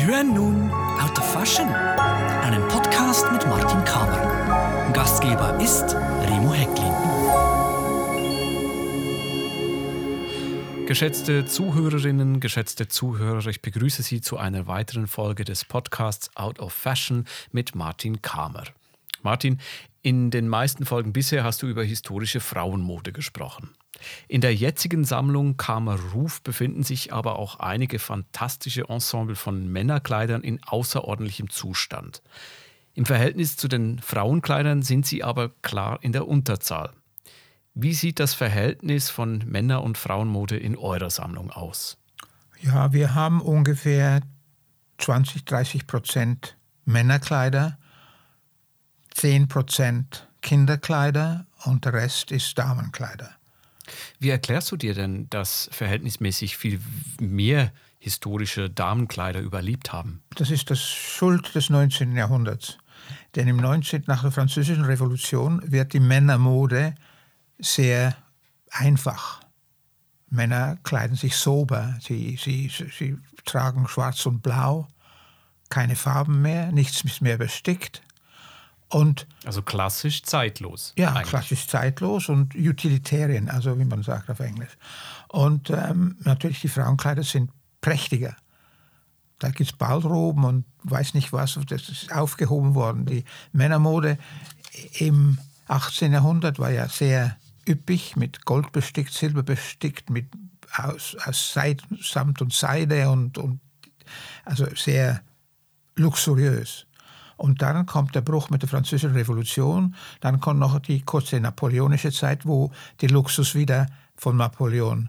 [0.00, 4.92] Sie hören nun Out of Fashion, einen Podcast mit Martin Kamer.
[4.94, 6.94] Gastgeber ist Remo Hecklin.
[10.86, 16.72] Geschätzte Zuhörerinnen, geschätzte Zuhörer, ich begrüße Sie zu einer weiteren Folge des Podcasts Out of
[16.72, 18.64] Fashion mit Martin Kamer.
[19.22, 19.58] Martin,
[20.02, 23.70] in den meisten Folgen bisher hast du über historische Frauenmode gesprochen.
[24.28, 30.42] In der jetzigen Sammlung Kamer Ruf befinden sich aber auch einige fantastische Ensemble von Männerkleidern
[30.42, 32.22] in außerordentlichem Zustand.
[32.94, 36.92] Im Verhältnis zu den Frauenkleidern sind sie aber klar in der Unterzahl.
[37.74, 41.98] Wie sieht das Verhältnis von Männer- und Frauenmode in eurer Sammlung aus?
[42.60, 44.20] Ja, wir haben ungefähr
[44.98, 47.78] 20, 30 Prozent Männerkleider,
[49.14, 53.30] 10 Prozent Kinderkleider und der Rest ist Damenkleider.
[54.18, 56.80] Wie erklärst du dir denn, dass verhältnismäßig viel
[57.20, 60.22] mehr historische Damenkleider überlebt haben?
[60.36, 62.16] Das ist das Schuld des 19.
[62.16, 62.78] Jahrhunderts.
[63.34, 64.04] Denn im 19.
[64.06, 66.94] nach der Französischen Revolution wird die Männermode
[67.58, 68.16] sehr
[68.70, 69.40] einfach.
[70.28, 74.88] Männer kleiden sich sober, sie, sie, sie tragen schwarz und blau,
[75.68, 78.02] keine Farben mehr, nichts ist mehr bestickt.
[78.90, 80.92] Und also klassisch zeitlos.
[80.98, 81.28] Ja, eigentlich.
[81.28, 84.76] klassisch zeitlos und utilitarian, also wie man sagt auf Englisch.
[85.28, 88.36] Und ähm, natürlich die Frauenkleider sind prächtiger.
[89.38, 93.06] Da gibt es Ballroben und weiß nicht was, das ist aufgehoben worden.
[93.06, 94.18] Die Männermode
[94.98, 95.38] im
[95.68, 96.12] 18.
[96.12, 100.26] Jahrhundert war ja sehr üppig, mit Gold bestickt, Silber bestickt, mit
[100.76, 103.60] aus, aus Seid, Samt und Seide und, und
[104.44, 105.22] also sehr
[105.96, 106.86] luxuriös.
[107.40, 109.94] Und dann kommt der Bruch mit der Französischen Revolution.
[110.20, 115.08] Dann kommt noch die kurze napoleonische Zeit, wo der Luxus wieder von Napoleon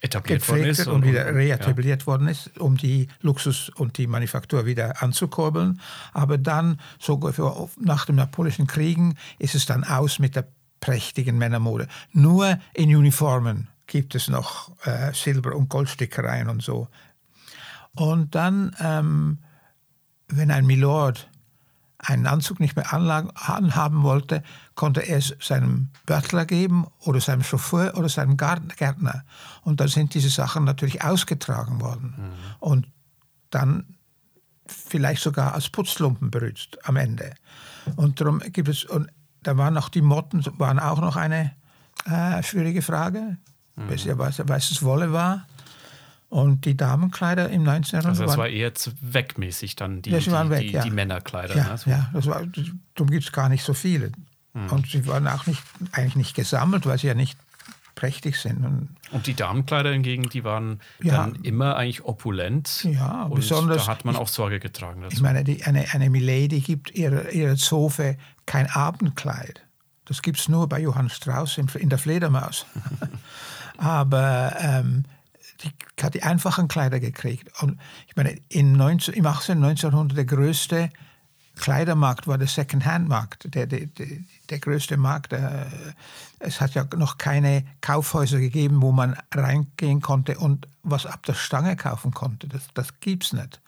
[0.00, 2.06] etabliert worden ist und, und wieder reetabliert ja.
[2.08, 5.80] worden ist, um die Luxus und die Manufaktur wieder anzukurbeln.
[6.12, 7.20] Aber dann, so
[7.78, 10.48] nach den napoleonischen Kriegen, ist es dann aus mit der
[10.80, 11.86] prächtigen Männermode.
[12.10, 16.88] Nur in Uniformen gibt es noch äh, Silber- und Goldstickereien und so.
[17.94, 19.38] Und dann, ähm,
[20.26, 21.28] wenn ein Milord
[22.06, 24.42] einen Anzug nicht mehr anhaben wollte,
[24.74, 29.24] konnte er es seinem Butler geben oder seinem Chauffeur oder seinem Gärtner.
[29.62, 32.14] Und dann sind diese Sachen natürlich ausgetragen worden.
[32.16, 32.32] Mhm.
[32.60, 32.88] Und
[33.50, 33.96] dann
[34.66, 37.34] vielleicht sogar als Putzlumpen berührt am Ende.
[37.96, 39.10] Und darum gibt es, und
[39.42, 41.52] da waren auch die Motten, waren auch noch eine
[42.06, 43.38] äh, schwierige Frage.
[43.76, 43.90] Mhm.
[43.90, 45.46] Weiß es Wolle war.
[46.34, 48.00] Und die Damenkleider im 19.
[48.00, 48.10] Jahrhundert.
[48.10, 50.82] Also das war eher zweckmäßig dann die, die, waren weg, die, ja.
[50.82, 51.54] die Männerkleider.
[51.54, 51.78] Ja, ne?
[51.78, 51.90] so.
[51.90, 52.42] ja das war,
[52.96, 54.10] darum gibt es gar nicht so viele.
[54.52, 54.68] Hm.
[54.68, 55.62] Und sie waren auch nicht,
[55.92, 57.38] eigentlich nicht gesammelt, weil sie ja nicht
[57.94, 58.64] prächtig sind.
[58.64, 62.82] Und, und die Damenkleider hingegen, die waren ja, dann immer eigentlich opulent.
[62.82, 63.84] Ja, und besonders.
[63.84, 65.14] Da hat man auch Sorge getragen dazu.
[65.14, 69.62] Ich meine, die, eine, eine Milady gibt ihrer, ihrer Zofe kein Abendkleid.
[70.04, 72.66] Das gibt es nur bei Johann Strauss in der Fledermaus.
[73.78, 75.04] Aber ähm,
[75.62, 75.70] die
[76.02, 77.50] hat die einfachen Kleider gekriegt.
[77.62, 79.62] Und ich meine, in 19, im 18.
[79.62, 80.90] 1900 der größte
[81.56, 84.06] Kleidermarkt war der Second-Hand-Markt, der, der, der,
[84.50, 85.32] der, größte Markt.
[85.32, 85.66] Äh,
[86.40, 91.34] es hat ja noch keine Kaufhäuser gegeben, wo man reingehen konnte und was ab der
[91.34, 92.48] Stange kaufen konnte.
[92.48, 93.60] Das, das gibt es nicht.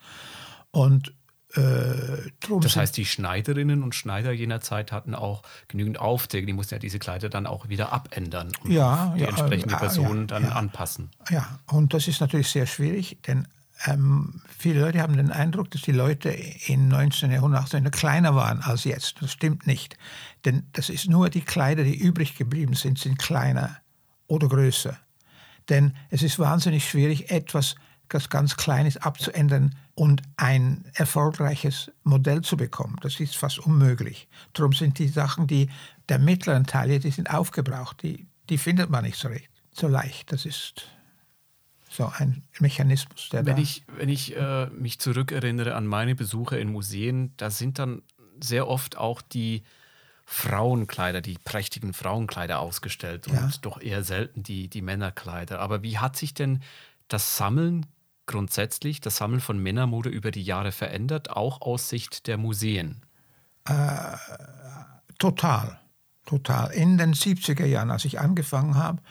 [0.71, 1.13] Und
[1.57, 2.31] äh,
[2.61, 6.45] das heißt, die Schneiderinnen und Schneider jener Zeit hatten auch genügend Aufträge.
[6.45, 9.79] Die mussten ja diese Kleider dann auch wieder abändern und ja, die ja, entsprechende äh,
[9.79, 11.09] Person ja, dann anpassen.
[11.29, 13.47] Ja, und das ist natürlich sehr schwierig, denn
[13.85, 17.31] ähm, viele Leute haben den Eindruck, dass die Leute in 19.
[17.31, 17.89] Jahrhundert, 18.
[17.91, 19.21] kleiner waren als jetzt.
[19.21, 19.97] Das stimmt nicht.
[20.45, 23.77] Denn das ist nur die Kleider, die übrig geblieben sind, sind kleiner
[24.27, 24.97] oder größer.
[25.69, 27.75] Denn es ist wahnsinnig schwierig, etwas,
[28.09, 32.97] das ganz klein ist, abzuändern und ein erfolgreiches Modell zu bekommen.
[33.01, 34.27] Das ist fast unmöglich.
[34.53, 35.69] Darum sind die Sachen, die
[36.09, 38.03] der mittleren Teile, die sind aufgebraucht.
[38.03, 40.31] Die, die findet man nicht so, recht, so leicht.
[40.31, 40.87] Das ist
[41.89, 43.61] so ein Mechanismus, der wenn da.
[43.61, 48.01] Ich, wenn ich äh, mich zurückerinnere an meine Besuche in Museen, da sind dann
[48.39, 49.63] sehr oft auch die
[50.25, 53.45] Frauenkleider, die prächtigen Frauenkleider ausgestellt Ja.
[53.45, 55.59] und doch eher selten die, die Männerkleider.
[55.59, 56.61] Aber wie hat sich denn
[57.07, 57.85] das Sammeln
[58.27, 63.01] grundsätzlich, das Sammeln von Männermode über die Jahre verändert, auch aus Sicht der Museen?
[65.17, 65.79] Total,
[66.25, 66.71] total.
[66.73, 69.01] In den 70er Jahren, als ich angefangen habe,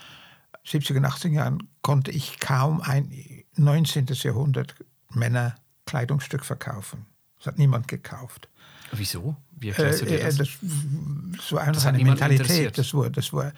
[0.65, 3.13] 70er, 80er Jahren, konnte ich kaum ein
[3.57, 4.07] 19.
[4.11, 4.75] Jahrhundert
[5.11, 7.07] Männerkleidungsstück verkaufen.
[7.39, 8.49] Das hat niemand gekauft.
[8.93, 9.37] Wieso?
[9.53, 10.35] Wie erklärst du dir Äh, das?
[10.35, 10.49] äh, das,
[11.37, 12.79] das war einfach Das eine Mentalität.
[12.79, 13.53] Das war, das war,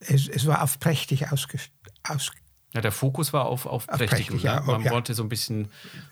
[0.00, 1.58] es, es war auf prächtig ausge,
[2.02, 2.32] aus,
[2.72, 4.30] Ja, der Fokus war auf, auf, Auf prächtig.
[4.30, 4.38] ne?
[4.38, 4.90] ja, Man ja.
[4.92, 5.68] wollte so ein bisschen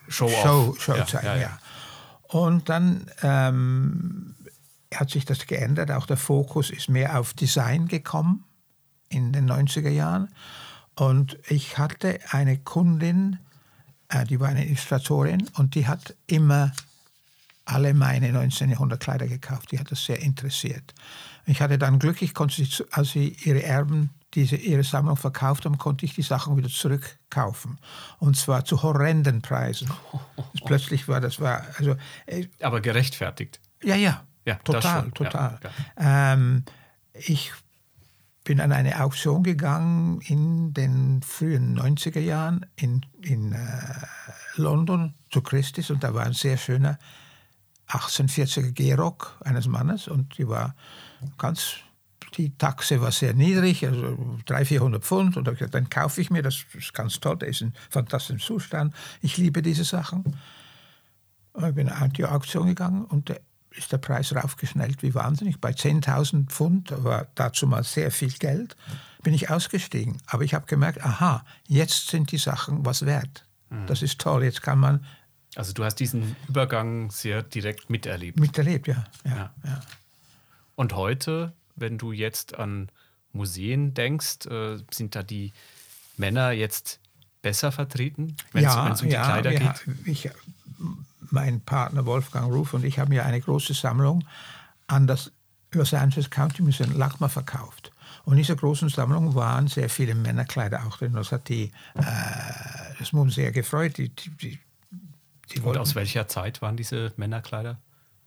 [0.09, 0.75] Show, Show.
[0.79, 1.59] Show ja, zeigen, ja.
[2.25, 4.35] Und dann ähm,
[4.95, 5.91] hat sich das geändert.
[5.91, 8.45] Auch der Fokus ist mehr auf Design gekommen
[9.09, 10.29] in den 90er Jahren.
[10.95, 13.39] Und ich hatte eine Kundin,
[14.09, 16.73] äh, die war eine Illustratorin und die hat immer
[17.65, 19.71] alle meine 1900 Kleider gekauft.
[19.73, 20.95] Die hat das sehr interessiert.
[21.47, 25.65] Ich hatte dann Glück, ich konnte sie, als sie ihre Erben diese, ihre Sammlung verkauft
[25.65, 27.79] haben, konnte ich die Sachen wieder zurückkaufen.
[28.19, 29.91] Und zwar zu horrenden Preisen.
[30.67, 31.97] Plötzlich war das, war, also,
[32.27, 33.61] äh, Aber gerechtfertigt.
[33.83, 35.59] ja, ja, Ja, das total, total.
[35.97, 36.65] ja, Ähm,
[37.15, 37.53] ich
[38.45, 43.59] bin an eine Auktion gegangen in den frühen 90er Jahren in, in äh,
[44.57, 46.99] London zu Christie's und da war ein sehr schöner
[47.89, 50.75] 1840er Gehrock eines Mannes und die war
[51.37, 51.77] ganz,
[52.39, 56.43] die Taxe war sehr niedrig, also 300, 400 Pfund und gesagt, dann kaufe ich mir,
[56.43, 60.37] das ist ganz toll, der ist in fantastischem Zustand, ich liebe diese Sachen.
[61.53, 63.35] Und ich bin an die Auktion gegangen und da
[63.71, 65.61] ist der Preis raufgeschnellt wie wahnsinnig.
[65.61, 68.77] Bei 10.000 Pfund, war dazu mal sehr viel Geld,
[69.23, 70.19] bin ich ausgestiegen.
[70.27, 73.45] Aber ich habe gemerkt, aha, jetzt sind die Sachen was wert.
[73.87, 75.05] Das ist toll, jetzt kann man
[75.57, 78.39] Also du hast diesen Übergang sehr direkt miterlebt.
[78.41, 79.05] miterlebt, ja.
[79.25, 79.55] ja, Ja.
[79.65, 79.81] ja.
[80.75, 82.89] Und heute, wenn du jetzt an
[83.33, 85.53] Museen denkst, äh, sind da die
[86.17, 87.01] Männer jetzt
[87.43, 89.69] besser vertreten, wenn es wenn es um die Kleider wir geht?
[89.69, 90.31] ha- Ich,
[91.31, 94.25] mein Partner Wolfgang Ruf und ich haben ja eine große Sammlung
[94.87, 95.31] an das
[95.73, 97.93] Los Angeles County Museum LACMA verkauft.
[98.25, 101.13] Und in dieser großen Sammlung waren sehr viele Männerkleider auch drin.
[101.13, 101.65] Das hat die,
[101.95, 102.03] äh,
[102.99, 103.99] das Museum sehr gefreut.
[103.99, 104.59] Die, die, die,
[105.53, 107.79] die Und wollten- aus welcher Zeit waren diese Männerkleider?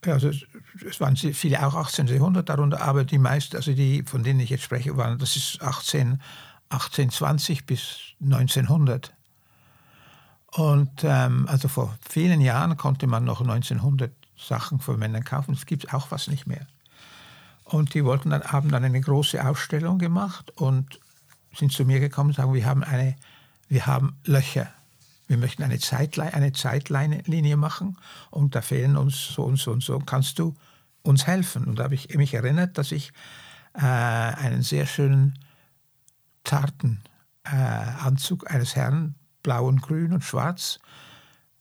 [0.06, 4.50] Also es, waren viele auch 1800 darunter, aber die meisten, also die, von denen ich
[4.50, 6.22] jetzt spreche, waren, das ist 18,
[6.70, 9.14] 1820 bis 1900.
[10.54, 15.54] Und ähm, also vor vielen Jahren konnte man noch 1900 Sachen für Männer kaufen.
[15.54, 16.66] Es gibt auch was nicht mehr.
[17.64, 21.00] Und die wollten dann, haben dann eine große Ausstellung gemacht und
[21.56, 23.16] sind zu mir gekommen und sagen, wir haben, eine,
[23.70, 24.68] wir haben Löcher.
[25.32, 27.96] Wir möchten eine, Zeitlein, eine Zeitlinie machen
[28.32, 29.98] und da fehlen uns so und so und so.
[30.00, 30.56] Kannst du
[31.04, 31.64] uns helfen?
[31.68, 33.14] Und da habe ich mich erinnert, dass ich
[33.74, 35.40] äh, einen sehr schönen
[36.44, 37.00] zarten
[37.46, 40.80] äh, eines Herrn, blau und grün und schwarz,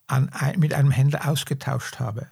[0.08, 2.26] an mit einem Händler ausgetauscht habe.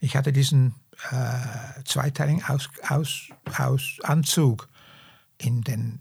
[0.00, 0.74] Ich hatte diesen
[1.12, 4.68] äh, zweiteiligen aus, aus, aus Anzug
[5.38, 6.00] in den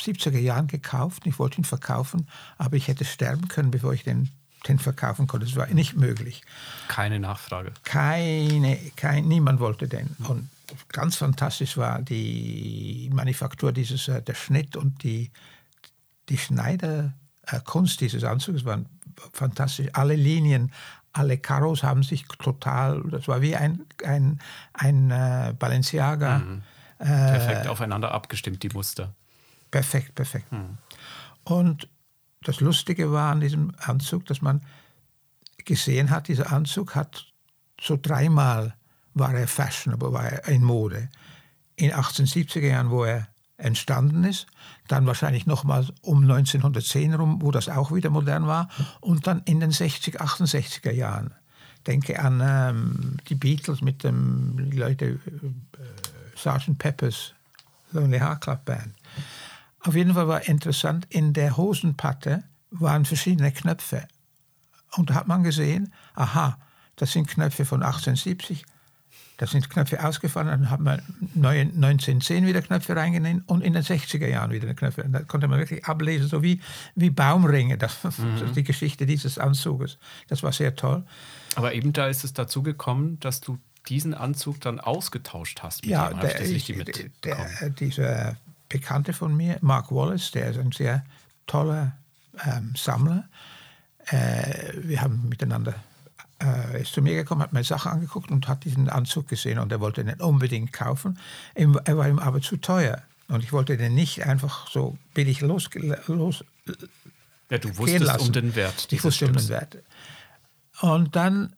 [0.00, 1.26] 70er Jahren gekauft.
[1.26, 4.30] Ich wollte ihn verkaufen, aber ich hätte sterben können, bevor ich den,
[4.66, 5.46] den verkaufen konnte.
[5.46, 6.42] Das war nicht möglich.
[6.88, 7.72] Keine Nachfrage.
[7.84, 10.16] Keine, kein, niemand wollte den.
[10.26, 10.48] Und
[10.88, 15.30] ganz fantastisch war die Manufaktur dieses, äh, der Schnitt und die,
[16.28, 18.86] die Schneiderkunst dieses Anzugs waren
[19.32, 19.88] fantastisch.
[19.92, 20.72] Alle Linien,
[21.12, 24.40] alle Karos haben sich total, das war wie ein, ein,
[24.72, 26.42] ein äh, Balenciaga.
[26.98, 29.14] Perfekt aufeinander abgestimmt, die Muster.
[29.74, 30.46] Perfekt, perfekt.
[31.42, 31.88] Und
[32.44, 34.60] das Lustige war an diesem Anzug, dass man
[35.64, 37.26] gesehen hat, dieser Anzug hat
[37.80, 38.76] so dreimal
[39.14, 41.08] war er fashionable, war er in Mode.
[41.74, 43.26] In 1870er Jahren, wo er
[43.56, 44.46] entstanden ist,
[44.86, 48.68] dann wahrscheinlich nochmal um 1910 rum, wo das auch wieder modern war,
[49.00, 51.34] und dann in den 60, 68er Jahren.
[51.88, 56.78] Denke an ähm, die Beatles mit dem die Leute äh, Sgt.
[56.78, 57.34] Peppers
[57.94, 58.92] Lonely Heart Club Band.
[59.84, 64.08] Auf jeden Fall war interessant, in der Hosenpatte waren verschiedene Knöpfe.
[64.96, 66.58] Und da hat man gesehen, aha,
[66.96, 68.64] das sind Knöpfe von 1870,
[69.36, 71.02] da sind Knöpfe ausgefallen, dann hat man
[71.34, 75.02] neue 1910 wieder Knöpfe reingenommen und in den 60er Jahren wieder Knöpfe.
[75.02, 76.60] Und da konnte man wirklich ablesen, so wie,
[76.94, 79.98] wie Baumringe, das, ist die Geschichte dieses Anzuges.
[80.28, 81.04] Das war sehr toll.
[81.56, 85.82] Aber eben da ist es dazu gekommen, dass du diesen Anzug dann ausgetauscht hast.
[85.82, 86.30] Mit Ja, jemandem.
[86.30, 87.50] Ich der, ich, mitbekommen?
[87.60, 88.36] der, dieser
[88.74, 91.04] Bekannte von mir, Mark Wallace, der ist ein sehr
[91.46, 91.92] toller
[92.44, 93.28] ähm, Sammler.
[94.06, 95.74] Äh, wir haben miteinander,
[96.42, 99.70] äh, ist zu mir gekommen, hat mir Sachen angeguckt und hat diesen Anzug gesehen und
[99.70, 101.18] er wollte den unbedingt kaufen.
[101.56, 105.40] Ihm- Er war ihm aber zu teuer und ich wollte den nicht einfach so billig
[105.40, 105.70] los,
[106.08, 106.44] los
[107.50, 108.26] ja, du wusstest lassen.
[108.26, 108.88] um den Wert.
[108.90, 109.50] Ich wusste um den Stücks.
[109.50, 109.76] Wert.
[110.80, 111.54] Und dann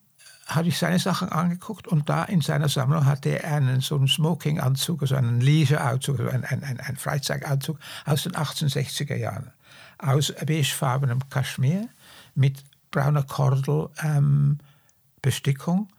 [0.47, 4.07] habe ich seine Sachen angeguckt und da in seiner Sammlung hatte er einen so einen
[4.07, 9.51] Smoking-Anzug, also einen Leisure-Anzug, also ein, ein, ein, ein Freizeitanzug aus den 1860er Jahren.
[9.97, 11.89] Aus beigefarbenem Kaschmir
[12.35, 15.89] mit brauner Kordel-Bestickung,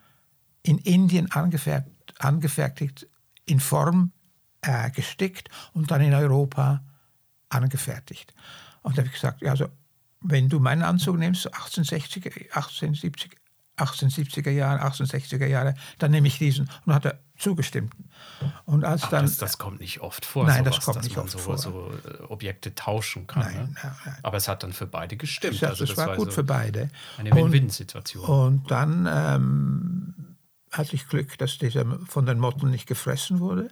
[0.63, 3.07] in Indien angefertigt, angefertigt
[3.45, 4.13] in Form
[4.63, 6.83] äh, gestickt und dann in Europa
[7.51, 8.33] angefertigt.
[8.83, 9.69] Und da habe ich gesagt, ja, also
[10.21, 13.37] wenn du meinen Anzug nimmst, 1860er, 1870,
[13.79, 16.69] 1870er Jahre, 1860er Jahre, dann nehme ich diesen.
[16.87, 17.95] Und hat er zugestimmt.
[18.65, 21.05] Und als Ach, dann, das, das kommt nicht oft vor, Nein, sowas, das kommt dass
[21.05, 21.59] nicht man oft so, vor.
[21.59, 23.43] so äh, Objekte tauschen kann.
[23.45, 23.75] Nein, ne?
[23.83, 24.17] nein, nein.
[24.23, 25.57] Aber es hat dann für beide gestimmt.
[25.57, 26.91] sag, also das war gut so für beide.
[27.17, 28.25] Eine Und- Win-Win-Situation.
[28.25, 30.37] Und dann ähm,
[30.73, 33.69] hatte ich Glück, dass dieser von den Motten nicht gefressen wurde.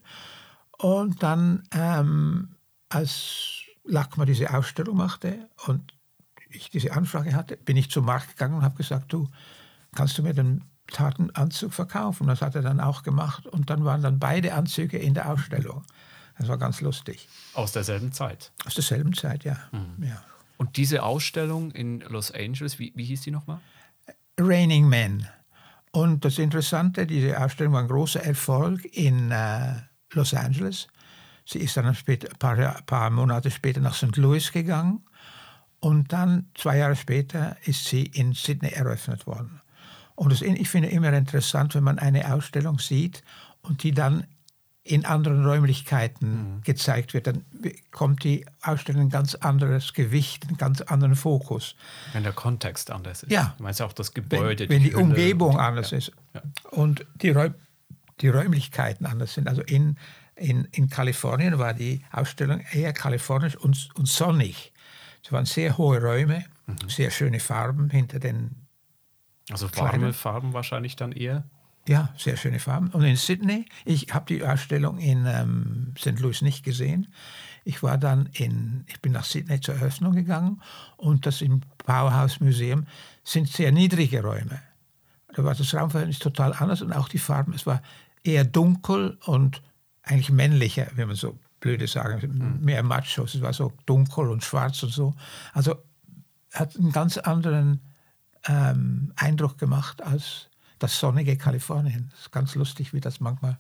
[0.79, 2.55] Und dann, ähm,
[2.89, 5.93] als Lackmer diese Ausstellung machte und
[6.51, 9.29] ich diese Anfrage hatte, bin ich zum Markt gegangen und habe gesagt, du,
[9.97, 12.29] kannst du mir den Tatenanzug verkaufen?
[12.29, 13.47] Das hat er dann auch gemacht.
[13.47, 15.83] Und dann waren dann beide Anzüge in der Ausstellung.
[16.39, 17.29] Das war ganz lustig.
[17.55, 18.53] Aus derselben Zeit.
[18.65, 19.59] Aus derselben Zeit, ja.
[19.73, 20.05] Mhm.
[20.05, 20.23] ja.
[20.59, 23.59] Und diese Ausstellung in Los Angeles, wie, wie hieß die nochmal?
[24.39, 25.27] Raining Men.
[25.93, 29.75] Und das Interessante, diese Ausstellung war ein großer Erfolg in äh,
[30.13, 30.89] Los Angeles.
[31.47, 34.17] Sie ist dann später, ein paar, Jahr- paar Monate später nach St.
[34.17, 35.05] Louis gegangen.
[35.81, 39.61] Und dann, zwei Jahre später, ist sie in Sydney eröffnet worden.
[40.17, 43.23] Und das, ich finde immer interessant, wenn man eine Ausstellung sieht
[43.63, 44.27] und die dann
[44.83, 50.81] in anderen Räumlichkeiten gezeigt wird, dann bekommt die Ausstellung ein ganz anderes Gewicht, einen ganz
[50.81, 51.75] anderen Fokus.
[52.13, 53.33] Wenn der Kontext anders ist.
[53.33, 53.55] Ja.
[53.59, 54.69] Du meinst auch das Wenn, Gebäude.
[54.69, 55.99] wenn die Hülle Umgebung und- anders ja.
[55.99, 56.43] ist Ja.
[56.71, 57.55] und die, Räum,
[58.21, 59.49] die Räumlichkeiten anders sind.
[59.49, 59.99] Also in,
[60.37, 64.73] in, in Kalifornien war die Ausstellung eher kalifornisch und, und sonnig.
[65.25, 66.89] Es waren sehr hohe Räume, Mhm.
[66.89, 68.66] sehr schöne Farben hinter den,
[69.51, 71.45] Also warme Farben wahrscheinlich dann eher.
[71.89, 72.89] ja, sehr schöne Farben.
[72.91, 76.19] Und in Sydney, ich habe die Ausstellung in ähm, St.
[76.19, 77.09] Louis nicht gesehen.
[77.65, 80.61] Ich war dann in, ich bin nach Sydney zur Eröffnung gegangen
[80.97, 82.87] und das im Powerhouse Museum
[83.25, 84.61] sind sehr niedrige Räume.
[85.35, 87.53] Da war das Raumverhältnis total anders und auch die Farben.
[87.55, 87.83] Es war
[88.25, 89.63] eher dunkel und
[90.03, 93.35] eigentlich männlicher, wenn man so blöde sagen, mehr Machos.
[93.35, 95.15] Es war so dunkel und schwarz und so.
[95.53, 95.77] Also
[96.53, 97.81] hat einen ganz anderen
[98.49, 100.49] ähm, Eindruck gemacht als
[100.79, 102.09] das sonnige Kalifornien.
[102.11, 103.59] Das ist ganz lustig, wie das manchmal.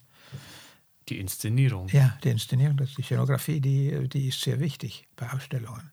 [1.08, 1.88] Die Inszenierung.
[1.88, 5.90] Ja, die Inszenierung, das, die Szenografie, die, die ist sehr wichtig bei Ausstellungen.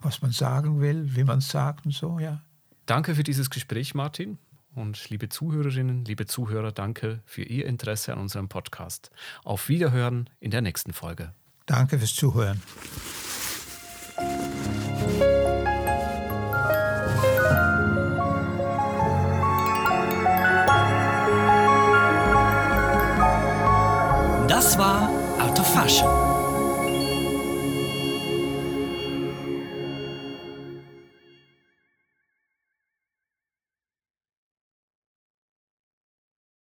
[0.00, 2.42] Was man sagen will, wie man es sagt und so, ja.
[2.86, 4.38] Danke für dieses Gespräch, Martin.
[4.74, 9.10] Und liebe Zuhörerinnen, liebe Zuhörer, danke für Ihr Interesse an unserem Podcast.
[9.44, 11.34] Auf Wiederhören in der nächsten Folge.
[11.66, 12.62] Danke fürs Zuhören.
[25.78, 26.27] Das war Out of Fashion